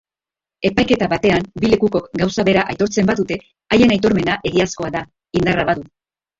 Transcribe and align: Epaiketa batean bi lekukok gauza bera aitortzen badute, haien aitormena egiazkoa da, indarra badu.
Epaiketa 0.69 1.09
batean 1.11 1.45
bi 1.65 1.69
lekukok 1.73 2.09
gauza 2.23 2.47
bera 2.49 2.65
aitortzen 2.75 3.11
badute, 3.13 3.39
haien 3.79 3.97
aitormena 3.99 4.41
egiazkoa 4.53 4.93
da, 4.99 5.07
indarra 5.43 5.71
badu. 5.73 5.89